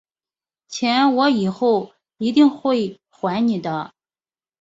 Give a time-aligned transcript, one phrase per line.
[0.67, 3.93] 钱我以后一定会还你的